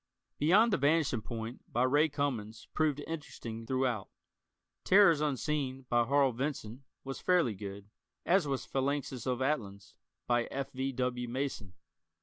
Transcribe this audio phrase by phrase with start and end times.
[0.39, 4.09] "Beyond the Vanishing Point," by Ray Cummings, proved interesting through out.
[4.83, 7.87] "Terrors Unseen," by Harl Vincent, was fairly good,
[8.25, 9.93] as was "Phalanxes of Atlans,"
[10.25, 10.71] by F.
[10.71, 10.91] V.
[10.91, 11.27] W.
[11.27, 11.75] Mason.